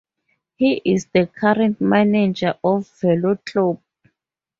He 0.55 0.81
is 0.83 1.05
the 1.13 1.27
current 1.27 1.79
manager 1.79 2.57
of 2.63 2.87
Velo 3.03 3.35
Clube. 3.35 3.81